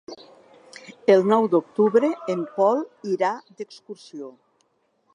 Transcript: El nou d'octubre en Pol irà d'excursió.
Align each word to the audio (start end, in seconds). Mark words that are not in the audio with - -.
El 1.15 1.21
nou 1.33 1.45
d'octubre 1.51 2.11
en 2.37 2.43
Pol 2.57 2.83
irà 3.15 3.33
d'excursió. 3.61 4.37